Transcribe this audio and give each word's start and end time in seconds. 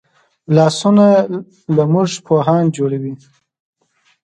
لاسونه 0.55 1.05
له 1.75 1.83
موږ 1.93 2.09
پوهان 2.27 2.63
جوړوي 2.75 3.13